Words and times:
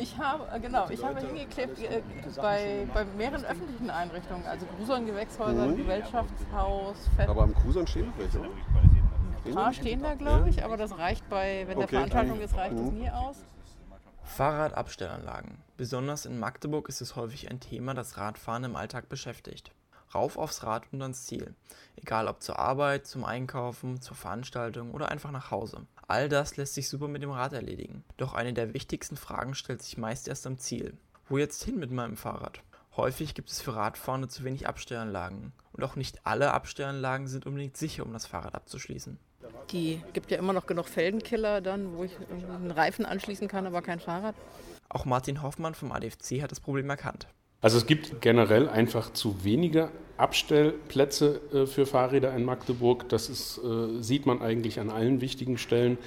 Ich 0.00 0.16
habe, 0.16 0.46
äh, 0.54 0.60
genau, 0.60 0.88
ich 0.88 1.02
habe 1.04 1.18
hingeklebt 1.20 1.80
äh, 1.82 2.02
bei, 2.36 2.86
bei 2.94 3.04
mehreren 3.04 3.44
öffentlichen 3.44 3.90
Einrichtungen, 3.90 4.46
also 4.46 4.64
Grusern, 4.76 5.06
Gewächshäuser, 5.06 5.66
Mhm. 5.66 5.76
Gesellschaftshaus, 5.76 6.96
Fest. 7.16 7.28
Aber 7.28 7.42
am 7.42 7.54
Krusern 7.54 7.86
stehen 7.86 8.06
noch 8.06 8.18
welche, 8.18 8.38
oder? 8.38 8.48
Ein 9.44 9.54
paar 9.54 9.72
stehen 9.72 10.02
da, 10.02 10.14
glaube 10.14 10.48
ich, 10.50 10.64
aber 10.64 10.76
das 10.76 10.96
reicht 10.98 11.28
bei, 11.28 11.64
wenn 11.66 11.78
der 11.78 11.86
Okay. 11.86 11.96
Veranstaltung 11.96 12.40
ist, 12.40 12.54
reicht 12.56 12.74
es 12.76 12.90
Mhm. 12.92 12.98
nie 12.98 13.10
aus. 13.10 13.36
Fahrradabstellanlagen. 14.22 15.58
Besonders 15.76 16.26
in 16.26 16.38
Magdeburg 16.38 16.88
ist 16.88 17.00
es 17.00 17.16
häufig 17.16 17.50
ein 17.50 17.58
Thema, 17.60 17.94
das 17.94 18.18
Radfahren 18.18 18.62
im 18.64 18.76
Alltag 18.76 19.08
beschäftigt. 19.08 19.72
Rauf 20.14 20.36
aufs 20.36 20.62
Rad 20.62 20.84
und 20.92 21.02
ans 21.02 21.26
Ziel. 21.26 21.54
Egal 21.96 22.28
ob 22.28 22.42
zur 22.42 22.58
Arbeit, 22.58 23.06
zum 23.06 23.24
Einkaufen, 23.24 24.00
zur 24.00 24.16
Veranstaltung 24.16 24.92
oder 24.92 25.10
einfach 25.10 25.30
nach 25.30 25.50
Hause. 25.50 25.86
All 26.06 26.28
das 26.28 26.56
lässt 26.56 26.74
sich 26.74 26.88
super 26.88 27.08
mit 27.08 27.22
dem 27.22 27.30
Rad 27.30 27.52
erledigen. 27.52 28.04
Doch 28.16 28.34
eine 28.34 28.52
der 28.52 28.72
wichtigsten 28.74 29.16
Fragen 29.16 29.54
stellt 29.54 29.82
sich 29.82 29.98
meist 29.98 30.28
erst 30.28 30.46
am 30.46 30.58
Ziel. 30.58 30.96
Wo 31.28 31.36
jetzt 31.36 31.62
hin 31.62 31.78
mit 31.78 31.90
meinem 31.90 32.16
Fahrrad? 32.16 32.62
Häufig 32.96 33.34
gibt 33.34 33.50
es 33.50 33.60
für 33.60 33.76
Radfahrende 33.76 34.28
zu 34.28 34.42
wenig 34.44 34.66
Abstellanlagen. 34.66 35.52
Und 35.72 35.84
auch 35.84 35.94
nicht 35.94 36.26
alle 36.26 36.52
Abstellanlagen 36.52 37.28
sind 37.28 37.46
unbedingt 37.46 37.76
sicher, 37.76 38.04
um 38.04 38.12
das 38.12 38.26
Fahrrad 38.26 38.54
abzuschließen. 38.54 39.18
Die 39.70 40.02
gibt 40.14 40.30
ja 40.30 40.38
immer 40.38 40.52
noch 40.52 40.66
genug 40.66 40.88
Feldenkiller 40.88 41.60
dann, 41.60 41.96
wo 41.96 42.04
ich 42.04 42.12
einen 42.30 42.70
Reifen 42.70 43.04
anschließen 43.04 43.46
kann, 43.46 43.66
aber 43.66 43.82
kein 43.82 44.00
Fahrrad. 44.00 44.34
Auch 44.88 45.04
Martin 45.04 45.42
Hoffmann 45.42 45.74
vom 45.74 45.92
ADFC 45.92 46.42
hat 46.42 46.50
das 46.50 46.60
Problem 46.60 46.88
erkannt. 46.88 47.28
Also 47.60 47.78
es 47.78 47.86
gibt 47.86 48.20
generell 48.20 48.68
einfach 48.68 49.12
zu 49.12 49.44
wenige 49.44 49.90
Abstellplätze 50.16 51.40
äh, 51.52 51.66
für 51.66 51.86
Fahrräder 51.86 52.34
in 52.34 52.44
Magdeburg. 52.44 53.08
Das 53.08 53.28
ist, 53.28 53.58
äh, 53.58 54.00
sieht 54.02 54.26
man 54.26 54.42
eigentlich 54.42 54.80
an 54.80 54.90
allen 54.90 55.20
wichtigen 55.20 55.58
Stellen, 55.58 55.98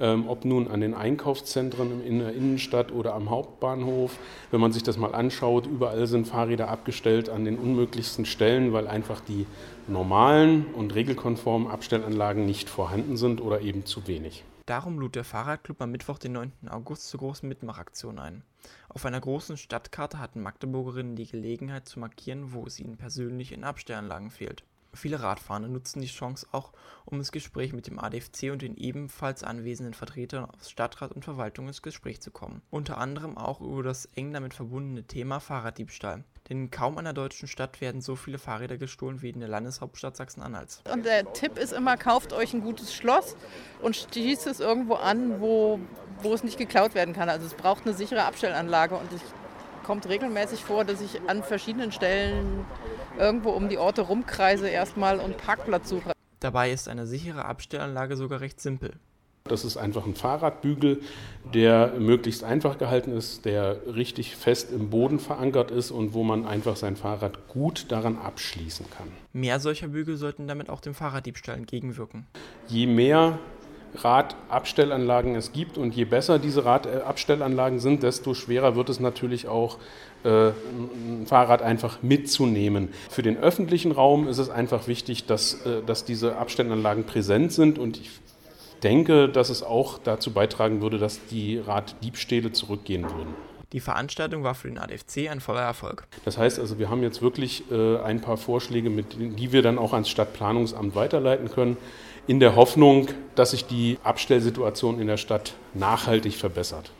ähm, 0.00 0.28
ob 0.28 0.44
nun 0.44 0.68
an 0.68 0.80
den 0.80 0.94
Einkaufszentren 0.94 2.04
in 2.04 2.18
der 2.18 2.32
Innenstadt 2.34 2.92
oder 2.92 3.14
am 3.14 3.30
Hauptbahnhof. 3.30 4.18
Wenn 4.50 4.60
man 4.60 4.72
sich 4.72 4.82
das 4.82 4.96
mal 4.96 5.14
anschaut, 5.14 5.66
überall 5.66 6.06
sind 6.06 6.28
Fahrräder 6.28 6.68
abgestellt 6.68 7.28
an 7.28 7.44
den 7.44 7.58
unmöglichsten 7.58 8.24
Stellen, 8.24 8.72
weil 8.72 8.88
einfach 8.88 9.20
die 9.20 9.46
normalen 9.88 10.66
und 10.74 10.94
regelkonformen 10.94 11.68
Abstellanlagen 11.68 12.46
nicht 12.46 12.68
vorhanden 12.68 13.16
sind 13.16 13.40
oder 13.40 13.60
eben 13.60 13.86
zu 13.86 14.06
wenig. 14.06 14.44
Darum 14.66 14.98
lud 14.98 15.14
der 15.14 15.22
Fahrradclub 15.22 15.80
am 15.80 15.92
Mittwoch, 15.92 16.18
den 16.18 16.32
9. 16.32 16.52
August, 16.68 17.08
zur 17.08 17.20
großen 17.20 17.48
Mitmachaktion 17.48 18.18
ein. 18.18 18.42
Auf 18.88 19.06
einer 19.06 19.20
großen 19.20 19.56
Stadtkarte 19.56 20.18
hatten 20.18 20.42
Magdeburgerinnen 20.42 21.14
die 21.14 21.26
Gelegenheit 21.26 21.86
zu 21.86 22.00
markieren, 22.00 22.52
wo 22.52 22.66
es 22.66 22.80
ihnen 22.80 22.96
persönlich 22.96 23.52
in 23.52 23.62
Abstellanlagen 23.62 24.30
fehlt. 24.30 24.64
Viele 24.96 25.22
Radfahrer 25.22 25.68
nutzen 25.68 26.00
die 26.00 26.08
Chance 26.08 26.46
auch, 26.52 26.72
um 27.04 27.18
ins 27.18 27.32
Gespräch 27.32 27.72
mit 27.72 27.86
dem 27.86 27.98
ADFC 27.98 28.50
und 28.50 28.62
den 28.62 28.76
ebenfalls 28.76 29.44
anwesenden 29.44 29.94
Vertretern 29.94 30.46
aus 30.46 30.70
Stadtrat 30.70 31.12
und 31.12 31.24
Verwaltung 31.24 31.68
ins 31.68 31.82
Gespräch 31.82 32.20
zu 32.20 32.30
kommen. 32.30 32.62
Unter 32.70 32.98
anderem 32.98 33.36
auch 33.38 33.60
über 33.60 33.82
das 33.82 34.06
eng 34.14 34.32
damit 34.32 34.54
verbundene 34.54 35.04
Thema 35.04 35.40
Fahrraddiebstahl. 35.40 36.24
Denn 36.48 36.64
in 36.64 36.70
kaum 36.70 36.96
einer 36.98 37.12
deutschen 37.12 37.48
Stadt 37.48 37.80
werden 37.80 38.00
so 38.00 38.16
viele 38.16 38.38
Fahrräder 38.38 38.78
gestohlen 38.78 39.20
wie 39.20 39.30
in 39.30 39.40
der 39.40 39.48
Landeshauptstadt 39.48 40.16
Sachsen-Anhalts. 40.16 40.82
Und 40.92 41.04
der 41.04 41.32
Tipp 41.32 41.58
ist 41.58 41.72
immer, 41.72 41.96
kauft 41.96 42.32
euch 42.32 42.54
ein 42.54 42.60
gutes 42.60 42.94
Schloss 42.94 43.36
und 43.82 43.96
schließt 43.96 44.46
es 44.46 44.60
irgendwo 44.60 44.94
an, 44.94 45.40
wo, 45.40 45.80
wo 46.22 46.32
es 46.32 46.44
nicht 46.44 46.58
geklaut 46.58 46.94
werden 46.94 47.14
kann. 47.14 47.28
Also 47.28 47.46
es 47.46 47.54
braucht 47.54 47.84
eine 47.84 47.94
sichere 47.94 48.24
Abstellanlage 48.24 48.96
und 48.96 49.12
es 49.12 49.20
kommt 49.84 50.08
regelmäßig 50.08 50.64
vor, 50.64 50.84
dass 50.84 51.00
ich 51.00 51.20
an 51.28 51.42
verschiedenen 51.42 51.92
Stellen 51.92 52.64
irgendwo 53.18 53.50
um 53.50 53.68
die 53.68 53.78
Orte 53.78 54.02
rumkreise 54.02 54.68
erstmal 54.68 55.18
und 55.18 55.36
Parkplatz 55.36 55.88
suche. 55.88 56.12
Dabei 56.40 56.70
ist 56.70 56.88
eine 56.88 57.06
sichere 57.06 57.44
Abstellanlage 57.44 58.16
sogar 58.16 58.40
recht 58.40 58.60
simpel. 58.60 58.92
Das 59.48 59.64
ist 59.64 59.76
einfach 59.76 60.06
ein 60.06 60.14
Fahrradbügel, 60.14 61.00
der 61.54 61.94
möglichst 61.98 62.42
einfach 62.42 62.78
gehalten 62.78 63.12
ist, 63.12 63.44
der 63.44 63.94
richtig 63.94 64.34
fest 64.34 64.72
im 64.72 64.90
Boden 64.90 65.20
verankert 65.20 65.70
ist 65.70 65.90
und 65.90 66.14
wo 66.14 66.24
man 66.24 66.46
einfach 66.46 66.76
sein 66.76 66.96
Fahrrad 66.96 67.46
gut 67.48 67.86
daran 67.92 68.18
abschließen 68.18 68.86
kann. 68.90 69.08
Mehr 69.32 69.60
solcher 69.60 69.88
Bügel 69.88 70.16
sollten 70.16 70.48
damit 70.48 70.68
auch 70.68 70.80
dem 70.80 70.94
Fahrraddiebstahl 70.94 71.56
entgegenwirken. 71.56 72.26
Je 72.66 72.86
mehr 72.86 73.38
Radabstellanlagen 74.02 75.34
es 75.34 75.52
gibt 75.52 75.78
und 75.78 75.94
je 75.94 76.04
besser 76.04 76.38
diese 76.38 76.64
Radabstellanlagen 76.64 77.78
sind, 77.78 78.02
desto 78.02 78.34
schwerer 78.34 78.76
wird 78.76 78.88
es 78.88 79.00
natürlich 79.00 79.48
auch, 79.48 79.78
äh, 80.24 80.48
ein 80.48 81.26
Fahrrad 81.26 81.62
einfach 81.62 82.02
mitzunehmen. 82.02 82.88
Für 83.10 83.22
den 83.22 83.36
öffentlichen 83.36 83.92
Raum 83.92 84.28
ist 84.28 84.38
es 84.38 84.50
einfach 84.50 84.88
wichtig, 84.88 85.26
dass, 85.26 85.64
äh, 85.66 85.82
dass 85.84 86.04
diese 86.04 86.36
Abstellanlagen 86.36 87.04
präsent 87.04 87.52
sind 87.52 87.78
und 87.78 87.98
ich 87.98 88.10
denke, 88.82 89.28
dass 89.28 89.50
es 89.50 89.62
auch 89.62 89.98
dazu 89.98 90.32
beitragen 90.32 90.80
würde, 90.80 90.98
dass 90.98 91.26
die 91.26 91.58
Raddiebstähle 91.58 92.52
zurückgehen 92.52 93.04
würden. 93.04 93.34
Die 93.72 93.80
Veranstaltung 93.80 94.44
war 94.44 94.54
für 94.54 94.68
den 94.68 94.78
ADFC 94.78 95.28
ein 95.28 95.40
voller 95.40 95.62
Erfolg. 95.62 96.06
Das 96.24 96.38
heißt 96.38 96.60
also, 96.60 96.78
wir 96.78 96.88
haben 96.88 97.02
jetzt 97.02 97.20
wirklich 97.20 97.70
äh, 97.70 97.98
ein 97.98 98.20
paar 98.20 98.36
Vorschläge, 98.36 98.90
mit, 98.90 99.16
die 99.18 99.52
wir 99.52 99.62
dann 99.62 99.78
auch 99.78 99.92
ans 99.92 100.08
Stadtplanungsamt 100.08 100.94
weiterleiten 100.94 101.50
können, 101.50 101.76
in 102.28 102.40
der 102.40 102.56
Hoffnung, 102.56 103.08
dass 103.34 103.50
sich 103.50 103.66
die 103.66 103.98
Abstellsituation 104.04 105.00
in 105.00 105.06
der 105.06 105.16
Stadt 105.16 105.54
nachhaltig 105.74 106.34
verbessert. 106.34 106.92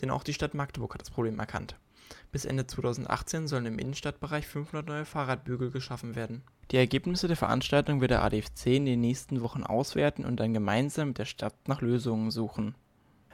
Denn 0.00 0.10
auch 0.10 0.22
die 0.22 0.34
Stadt 0.34 0.54
Magdeburg 0.54 0.94
hat 0.94 1.02
das 1.02 1.10
Problem 1.10 1.38
erkannt. 1.38 1.76
Bis 2.32 2.44
Ende 2.44 2.66
2018 2.66 3.48
sollen 3.48 3.66
im 3.66 3.78
Innenstadtbereich 3.78 4.46
500 4.46 4.86
neue 4.86 5.04
Fahrradbügel 5.04 5.70
geschaffen 5.70 6.14
werden. 6.14 6.42
Die 6.70 6.76
Ergebnisse 6.76 7.26
der 7.26 7.36
Veranstaltung 7.36 8.00
wird 8.00 8.12
der 8.12 8.22
ADFC 8.22 8.66
in 8.66 8.86
den 8.86 9.00
nächsten 9.00 9.42
Wochen 9.42 9.64
auswerten 9.64 10.24
und 10.24 10.38
dann 10.38 10.54
gemeinsam 10.54 11.08
mit 11.08 11.18
der 11.18 11.24
Stadt 11.24 11.54
nach 11.66 11.80
Lösungen 11.80 12.30
suchen. 12.30 12.76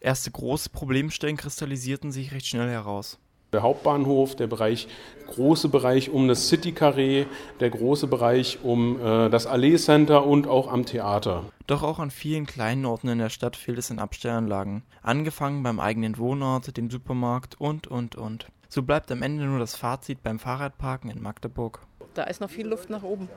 Erste 0.00 0.30
große 0.30 0.70
Problemstellen 0.70 1.36
kristallisierten 1.36 2.10
sich 2.10 2.32
recht 2.32 2.46
schnell 2.46 2.70
heraus. 2.70 3.18
Der 3.52 3.62
Hauptbahnhof, 3.62 4.34
der 4.34 4.46
Bereich, 4.46 4.88
große 5.26 5.68
Bereich 5.68 6.08
um 6.08 6.26
das 6.26 6.48
City 6.48 6.70
Carré, 6.70 7.26
der 7.58 7.68
große 7.68 8.06
Bereich 8.06 8.60
um 8.62 8.98
äh, 8.98 9.28
das 9.28 9.46
Allee 9.46 9.76
Center 9.76 10.24
und 10.24 10.46
auch 10.46 10.72
am 10.72 10.86
Theater. 10.86 11.44
Doch 11.66 11.82
auch 11.82 11.98
an 11.98 12.10
vielen 12.10 12.46
kleinen 12.46 12.86
Orten 12.86 13.08
in 13.08 13.18
der 13.18 13.28
Stadt 13.28 13.56
fehlt 13.56 13.76
es 13.76 13.90
an 13.90 13.98
Abstellanlagen. 13.98 14.84
Angefangen 15.02 15.62
beim 15.62 15.80
eigenen 15.80 16.16
Wohnort, 16.16 16.76
dem 16.76 16.90
Supermarkt 16.90 17.60
und, 17.60 17.86
und, 17.86 18.14
und. 18.16 18.46
So 18.70 18.82
bleibt 18.82 19.12
am 19.12 19.20
Ende 19.20 19.44
nur 19.44 19.58
das 19.58 19.76
Fazit 19.76 20.22
beim 20.22 20.38
Fahrradparken 20.38 21.10
in 21.10 21.20
Magdeburg. 21.20 21.80
Da 22.14 22.22
ist 22.22 22.40
noch 22.40 22.50
viel 22.50 22.68
Luft 22.68 22.88
nach 22.88 23.02
oben. 23.02 23.28